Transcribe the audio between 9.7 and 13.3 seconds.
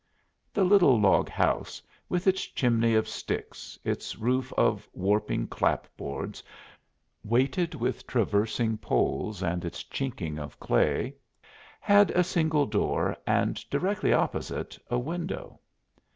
"chinking" of clay, had a single door